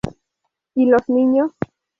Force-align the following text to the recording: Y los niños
Y 0.73 0.87
los 0.89 1.07
niños 1.09 1.51